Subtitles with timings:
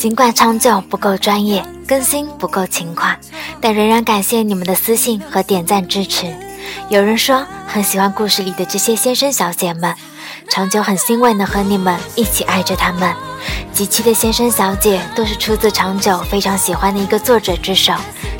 [0.00, 3.14] 尽管长久不够专业，更新不够勤快，
[3.60, 6.34] 但仍然感谢你们的私信和点赞支持。
[6.88, 9.94] 有人说很喜欢故事里的这些先生小姐们，
[10.48, 13.14] 长久很欣慰能和你们一起爱着他们。
[13.74, 17.92] 几期的先生小姐都是出自长久非常喜欢的一个作者之手，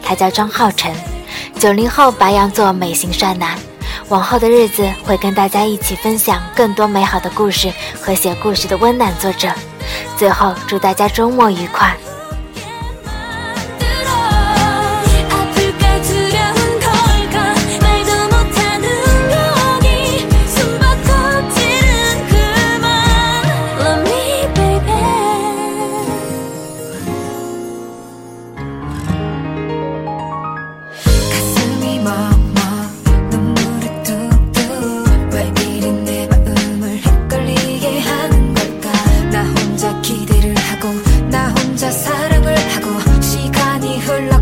[0.00, 0.94] 他叫张浩辰，
[1.58, 3.58] 九零后白羊座美型帅男。
[4.10, 9.52] 往后的日子会跟大家一起分享更多美好的故事和写故事的温暖作者。
[10.18, 11.96] 最后，祝大家周末愉快。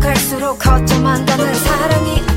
[0.07, 2.36] 갈수록 거점한다는 사랑이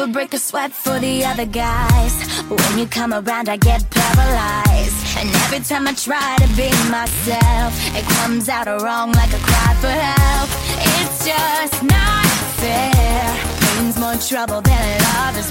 [0.00, 2.14] Never break a sweat for the other guys.
[2.48, 5.18] When you come around, I get paralyzed.
[5.18, 9.74] And every time I try to be myself, it comes out wrong like a cry
[9.74, 10.48] for help.
[10.96, 12.26] It's just not
[12.56, 13.36] fair.
[13.60, 15.50] Pain's more trouble than love is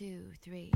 [0.00, 0.72] two, three.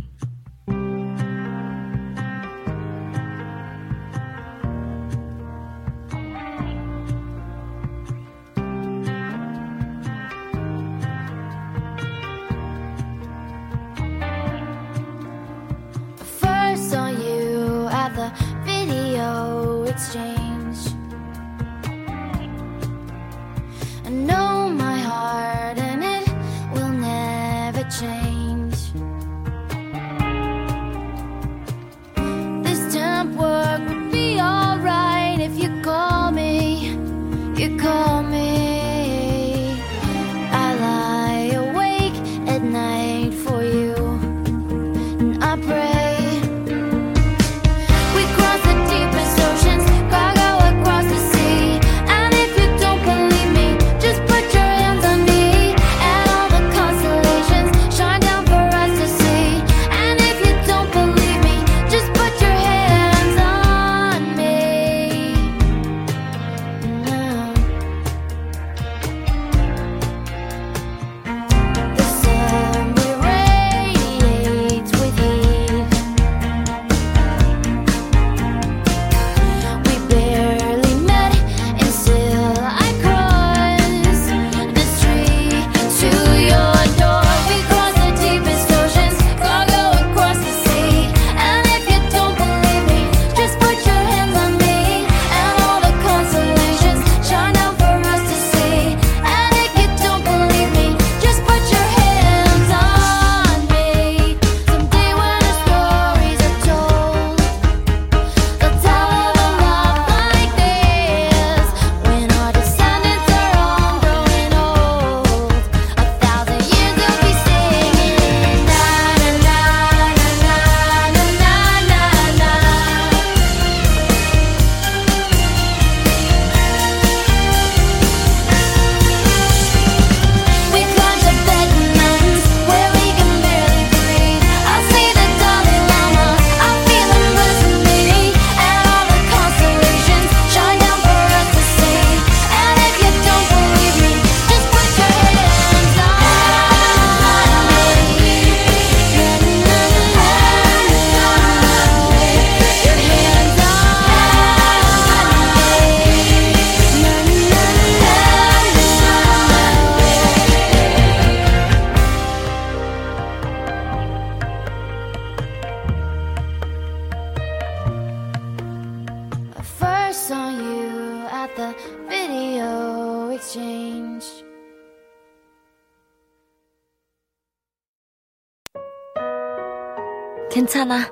[180.54, 181.10] 괜찮 아.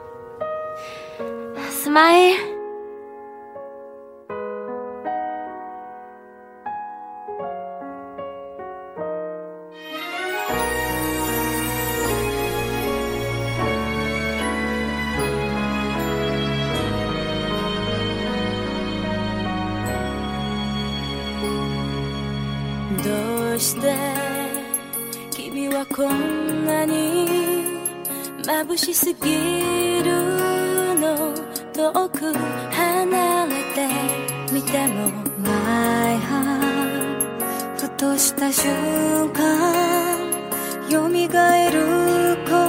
[1.69, 2.37] 스마 일.
[23.03, 23.93] どうして
[25.33, 27.22] 君はこんなに
[28.45, 30.11] 眩しすぎる
[30.99, 31.33] の
[31.73, 32.33] 遠く
[32.71, 33.89] 離れて
[34.53, 40.13] みても My heart ふとした瞬間
[40.91, 41.19] 蘇る
[42.49, 42.63] 声。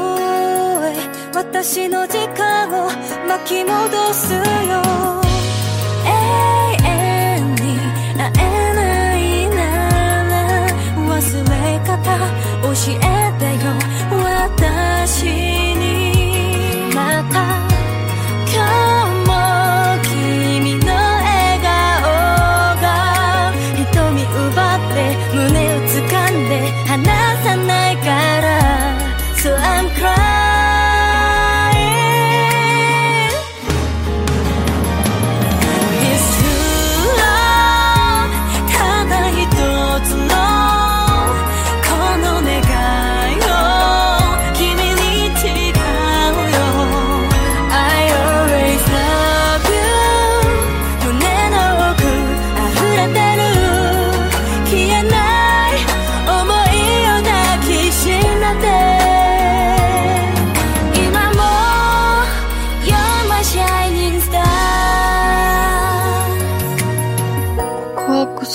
[1.34, 2.89] 私の時間を
[3.27, 5.12] 巻き戻すよ。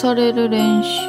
[0.08, 1.07] される練習。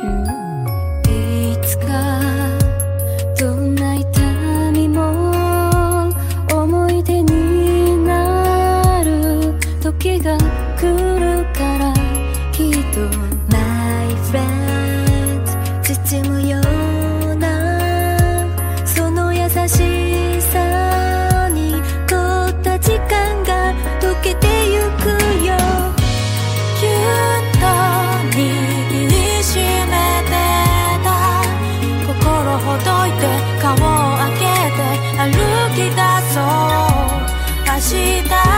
[37.79, 38.48] 期待。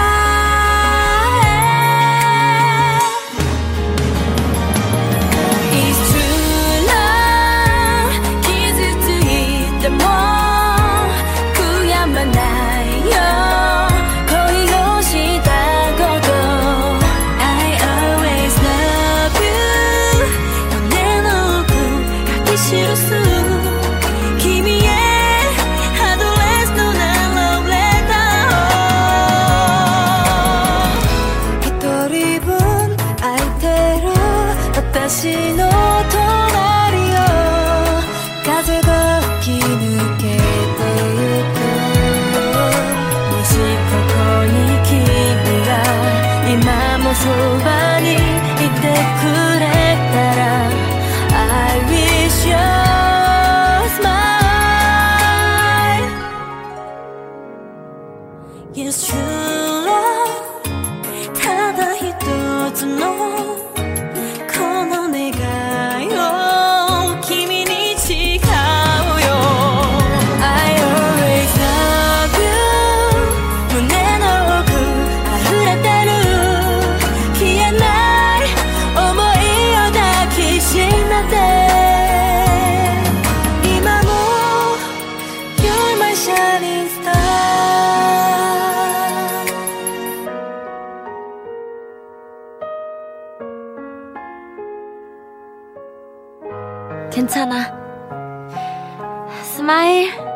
[99.74, 100.31] I.